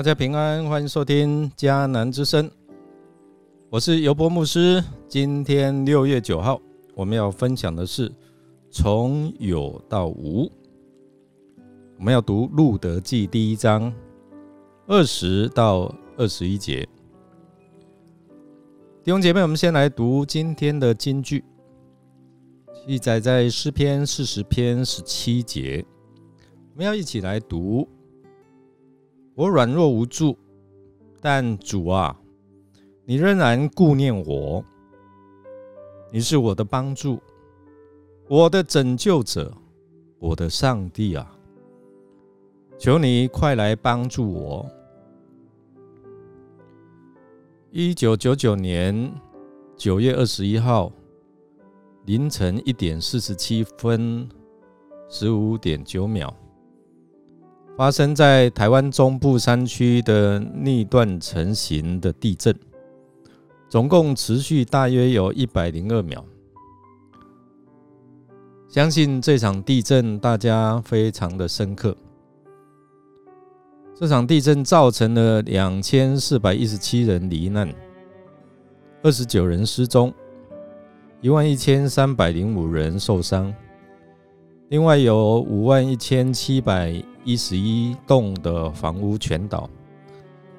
[0.00, 2.50] 大家平安，欢迎收听迦南之声，
[3.68, 4.82] 我是尤伯牧师。
[5.06, 6.58] 今天六月九号，
[6.94, 8.10] 我们要分享的是
[8.70, 10.50] 从有到无。
[11.98, 13.92] 我们要读《路德记》第一章
[14.86, 16.88] 二十到二十一节。
[19.04, 21.44] 弟兄姐妹，我们先来读今天的金句，
[22.86, 25.84] 记载在诗篇四十篇十七节。
[26.72, 27.86] 我们要一起来读。
[29.40, 30.36] 我软弱无助，
[31.18, 32.14] 但主啊，
[33.06, 34.62] 你仍然顾念我。
[36.12, 37.18] 你是我的帮助，
[38.28, 39.50] 我的拯救者，
[40.18, 41.34] 我的上帝啊！
[42.78, 44.70] 求你快来帮助我。
[47.70, 49.10] 一九九九年
[49.74, 50.92] 九月二十一号
[52.04, 54.28] 凌晨一点四十七分
[55.08, 56.30] 十五点九秒。
[57.76, 62.54] 发生在台湾中部山区的逆断成型的地震，
[63.68, 66.24] 总共持续大约有一百零二秒。
[68.68, 71.96] 相信这场地震大家非常的深刻。
[73.94, 77.68] 这场地震造成了两千四百一十七人罹难，
[79.02, 80.12] 二十九人失踪，
[81.20, 83.52] 一万一千三百零五人受伤。
[84.68, 89.68] 另外有五万一千七百一十一栋的房屋全倒，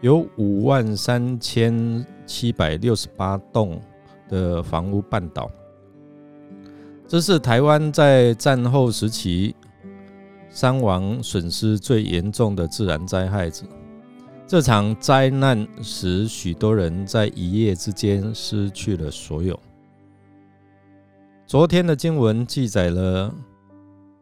[0.00, 3.80] 有五万三千七百六十八栋
[4.28, 5.50] 的房屋半倒。
[7.06, 9.54] 这是台湾在战后时期
[10.48, 13.50] 伤亡损失最严重的自然灾害。
[14.46, 19.58] 这场灾难使许多人在一夜之间失去了所有。
[21.46, 23.34] 昨天的经文记载了。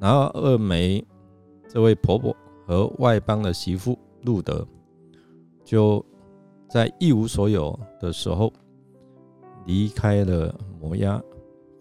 [0.00, 1.04] 然后二梅
[1.72, 2.34] 这位婆婆
[2.66, 4.66] 和外邦的媳妇路德，
[5.64, 6.04] 就
[6.68, 8.52] 在一无所有的时候
[9.66, 11.22] 离开了摩押，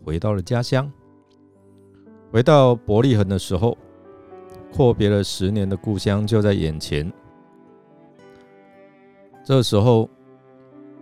[0.06, 0.90] 回到了家乡。
[2.32, 3.76] 回到伯利恒的时候，
[4.72, 7.12] 阔别了十年的故乡就在眼前。
[9.44, 10.08] 这时候，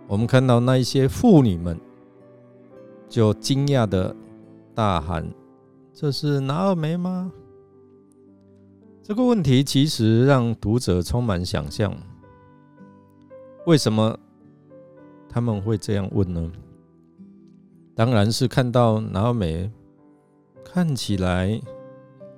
[0.06, 1.78] 我们看到那一些妇女们，
[3.06, 4.16] 就惊讶的
[4.74, 5.30] 大喊。
[5.92, 7.30] 这是拿二梅吗？
[9.08, 11.96] 这个问题其实让读者充满想象。
[13.64, 14.14] 为什么
[15.30, 16.52] 他们会这样问呢？
[17.94, 19.72] 当然是看到拿尔梅
[20.62, 21.58] 看起来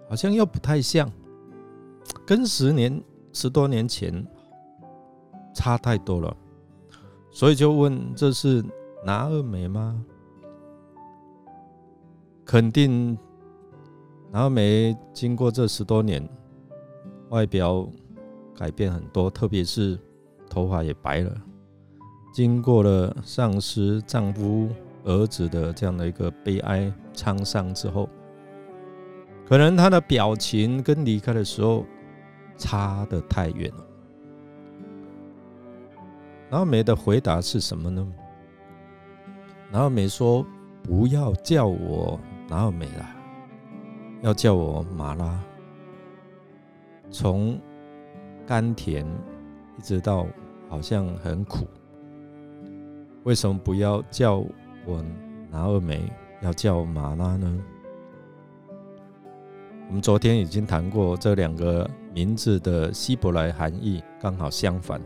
[0.09, 1.11] 好像又不太像，
[2.25, 4.25] 跟十年、十多年前
[5.53, 6.37] 差太多了，
[7.33, 8.65] 所以就问：这是
[9.05, 10.01] 拿尔梅吗？
[12.45, 13.19] 肯定。
[14.33, 16.23] 然后没经过这十多年，
[17.31, 17.89] 外表
[18.57, 19.99] 改变很多，特别是
[20.49, 21.33] 头发也白了。
[22.33, 24.69] 经过了丧失丈夫、
[25.05, 28.09] 儿子的这样的一个悲哀沧桑之后，
[29.49, 31.85] 可能她的表情跟离开的时候
[32.57, 33.87] 差得太远了。
[36.51, 38.07] 然后梅的回答是什么呢？
[39.71, 40.45] 然后梅说
[40.83, 42.19] ：“不要叫我
[42.49, 43.09] 然后梅了。”
[44.23, 45.41] 要叫我马拉，
[47.11, 47.59] 从
[48.47, 49.05] 甘甜
[49.79, 50.27] 一直到
[50.69, 51.67] 好像很苦，
[53.25, 54.45] 为什么不要叫
[54.87, 55.05] 我
[55.51, 56.01] 拿二梅，
[56.41, 57.65] 要叫马拉呢？
[59.89, 65.01] 我们昨天已经谈过这两个名字的希伯来含义，刚好相反，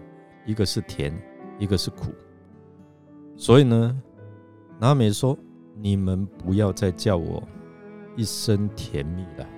[0.45, 1.13] 一个是甜，
[1.59, 2.13] 一个是苦。
[3.37, 4.03] 所以呢，
[4.79, 5.37] 拿二梅说
[5.81, 7.43] ：“你们不要再叫我。”
[8.17, 9.49] 一生甜蜜了，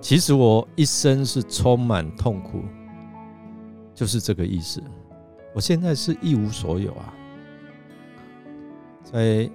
[0.00, 2.62] 其实我一生是充满痛苦，
[3.94, 4.82] 就是这个意思。
[5.54, 7.12] 我现在是一无所有啊，
[9.02, 9.48] 在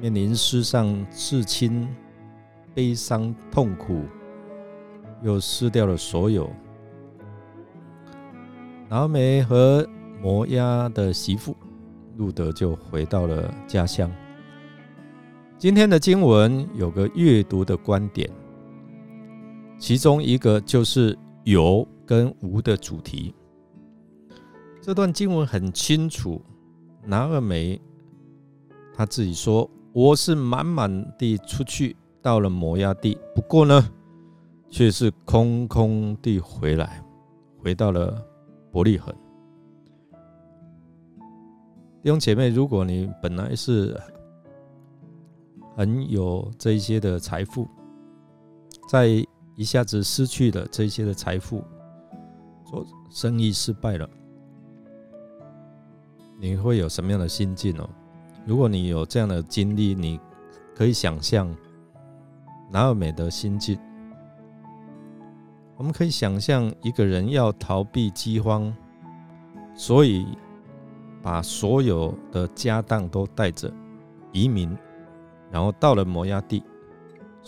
[0.00, 1.88] 面临世上、至亲、
[2.74, 4.02] 悲伤、痛苦，
[5.22, 6.50] 又失掉了所有。
[8.88, 9.86] 拿梅和
[10.22, 11.54] 摩押的媳妇
[12.16, 14.10] 路德就回到了家乡。
[15.58, 18.30] 今天的经文有个阅读的观点，
[19.78, 23.34] 其中一个就是有跟无的主题。
[24.82, 26.42] 这段经文很清楚，
[27.04, 27.80] 拿二梅
[28.94, 33.88] 他自己说：“我是满满地出去到了摩崖地，不过呢，
[34.68, 37.04] 却是空空地回来，
[37.58, 38.20] 回到了
[38.72, 39.14] 伯利恒。”
[42.02, 44.00] 弟兄姐妹，如果你本来是
[45.76, 47.68] 很有这些的财富，
[48.88, 49.24] 在
[49.58, 51.64] 一下子失去了这些的财富，
[52.64, 54.08] 做生意失败了，
[56.38, 57.90] 你会有什么样的心境哦？
[58.46, 60.20] 如果你有这样的经历，你
[60.76, 61.52] 可以想象
[62.70, 63.76] 哪有美的心境。
[65.76, 68.72] 我们可以想象一个人要逃避饥荒，
[69.74, 70.24] 所以
[71.20, 73.68] 把所有的家当都带着
[74.30, 74.70] 移民，
[75.50, 76.62] 然后到了摩崖地。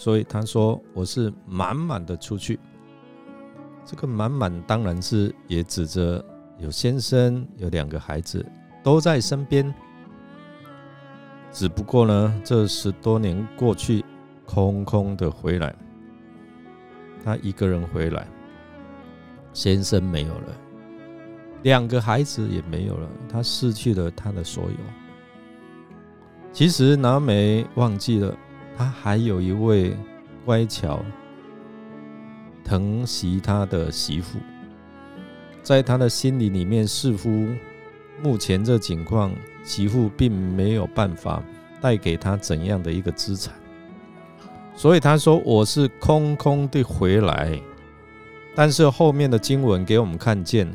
[0.00, 2.58] 所以他说：“我是满满的出去。”
[3.84, 6.24] 这个满满当然是也指着
[6.56, 8.42] 有先生，有两个孩子
[8.82, 9.74] 都在身边。
[11.52, 14.02] 只不过呢，这十多年过去，
[14.46, 15.76] 空空的回来。
[17.22, 18.26] 他一个人回来，
[19.52, 20.56] 先生没有了，
[21.62, 24.76] 两个孩子也没有了，他失去了他的所有。
[26.54, 28.34] 其实拿美忘记了，
[28.80, 29.94] 他还有一位
[30.46, 31.04] 乖巧。
[32.64, 34.38] 疼惜他的媳妇，
[35.62, 37.48] 在他的心里里面，似乎
[38.22, 39.32] 目前这情况，
[39.64, 41.42] 媳妇并没有办法
[41.78, 43.52] 带给他怎样的一个资产，
[44.74, 47.60] 所以他说：“我是空空的回来。”
[48.56, 50.66] 但是后面的经文给我们看见，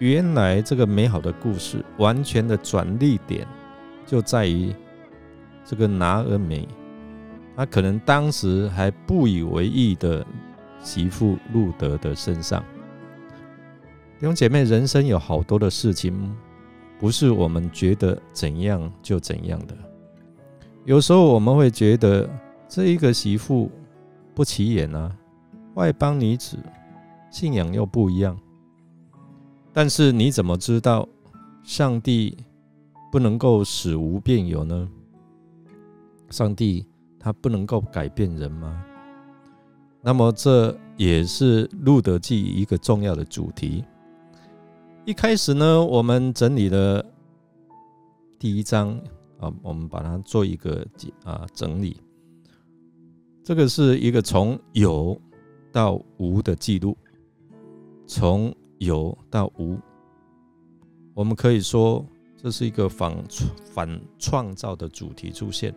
[0.00, 3.46] 原来这个美好的故事完全的转捩点
[4.04, 4.74] 就在于
[5.64, 6.66] 这个拿尔美，
[7.58, 10.24] 他可能当时还不以为意的。
[10.80, 12.62] 媳妇路德的身上，
[14.20, 16.14] 弟兄姐妹，人生有好多的事情，
[17.00, 19.76] 不是我们觉得怎样就怎样的。
[20.84, 22.30] 有时候我们会觉得
[22.68, 23.68] 这一个媳妇
[24.36, 25.12] 不起眼啊，
[25.74, 26.56] 外邦女子，
[27.28, 28.38] 信仰又不一样。
[29.72, 31.08] 但是你怎么知道
[31.64, 32.38] 上帝
[33.10, 34.88] 不能够使无变有呢？
[36.30, 36.86] 上帝
[37.18, 38.84] 他不能够改变人吗？
[40.00, 43.84] 那么这也是《路德记》一个重要的主题。
[45.04, 47.04] 一开始呢，我们整理了
[48.38, 48.90] 第一章
[49.40, 50.86] 啊，我们把它做一个
[51.24, 51.96] 啊整理。
[53.42, 55.20] 这个是一个从有
[55.72, 56.96] 到无的记录，
[58.06, 59.76] 从有到无，
[61.14, 62.06] 我们可以说
[62.36, 63.12] 这是一个反
[63.74, 65.74] 反创造的主题出现。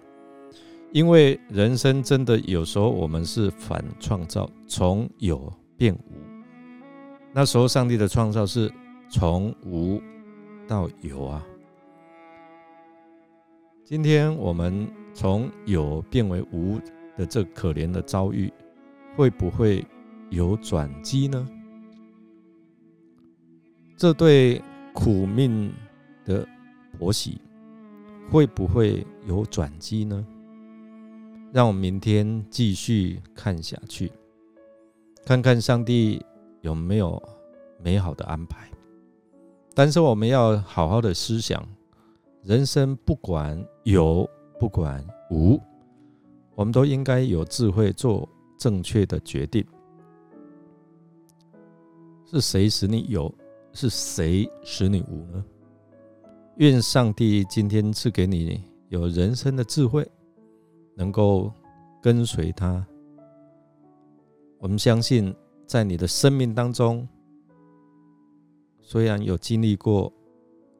[0.93, 6.13] 因为人生真的有时候我们是反创造，从有变无。
[7.33, 8.69] 那时候上帝的创造是
[9.09, 10.01] 从无
[10.67, 11.45] 到有啊。
[13.85, 16.77] 今天我们从有变为无
[17.17, 18.51] 的这可怜的遭遇，
[19.15, 19.85] 会不会
[20.29, 21.47] 有转机呢？
[23.95, 24.61] 这对
[24.93, 25.71] 苦命
[26.25, 26.45] 的
[26.97, 27.39] 婆媳
[28.29, 30.25] 会不会有转机呢？
[31.51, 34.11] 让我们明天继续看下去，
[35.25, 36.25] 看看上帝
[36.61, 37.21] 有没有
[37.83, 38.69] 美好的安排。
[39.73, 41.61] 但是我们要好好的思想，
[42.43, 45.59] 人生不管有不管无，
[46.55, 48.27] 我们都应该有智慧做
[48.57, 49.65] 正确的决定。
[52.25, 53.33] 是谁使你有？
[53.73, 55.43] 是谁使你无呢？
[56.57, 60.05] 愿上帝今天赐给你有人生的智慧。
[60.95, 61.51] 能够
[62.01, 62.85] 跟随他，
[64.59, 65.33] 我们相信，
[65.65, 67.07] 在你的生命当中，
[68.81, 70.11] 虽然有经历过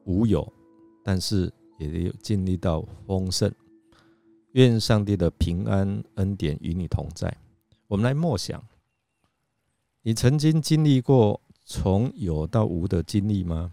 [0.04, 0.52] 无有，
[1.02, 3.52] 但是也有经历到丰盛。
[4.52, 7.34] 愿上帝的平安恩典与你同在。
[7.88, 8.62] 我们来默想，
[10.02, 13.72] 你曾经经历过从有到无的经历吗？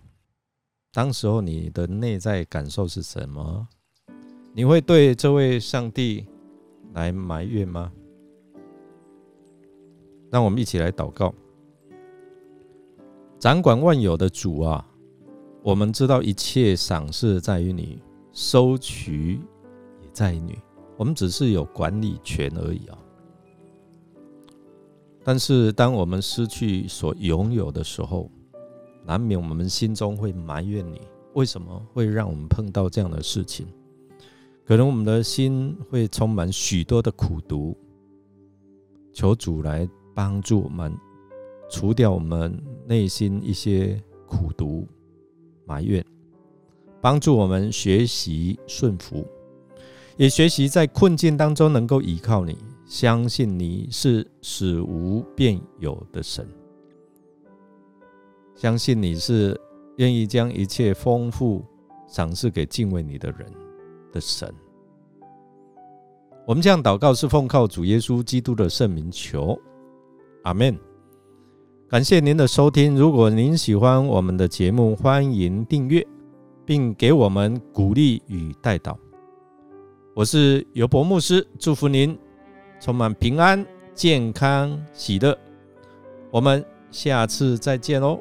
[0.94, 3.68] 当时候你的内在感受是什么？
[4.54, 6.26] 你会对这位上帝
[6.94, 7.92] 来埋怨吗？
[10.32, 11.34] 让我们一起来祷告。
[13.40, 14.86] 掌管万有的主啊，
[15.64, 19.40] 我们知道一切赏赐在于你，收取
[20.02, 20.60] 也在于你，
[20.98, 22.98] 我们只是有管理权而已啊。
[25.24, 28.30] 但是当我们失去所拥有的时候，
[29.06, 31.02] 难免我们心中会埋怨你，
[31.34, 33.68] 为什么会让我们碰到这样的事情？
[34.70, 37.76] 可能我们的心会充满许多的苦毒，
[39.12, 40.96] 求主来帮助我们，
[41.72, 44.88] 除掉我们内心一些苦毒、
[45.66, 46.06] 埋怨，
[47.02, 49.26] 帮助我们学习顺服，
[50.18, 56.48] 也学习在困境当中能够依靠你，相信你是使无变有的神，
[58.54, 59.60] 相信你是
[59.96, 61.66] 愿意将一切丰富
[62.08, 63.52] 赏赐给敬畏你的人。
[64.12, 64.54] 的神，
[66.46, 69.60] 我们这样祷告是奉靠主耶稣基督的圣名求，
[70.44, 70.78] 阿门。
[71.88, 72.96] 感谢您的收听。
[72.96, 76.06] 如果您喜欢我们的节目，欢迎订阅，
[76.66, 78.98] 并给我们鼓励与带导。
[80.14, 82.18] 我是尤博牧师，祝福您
[82.80, 85.36] 充满平安、健康、喜乐。
[86.30, 88.20] 我们下次再见喽。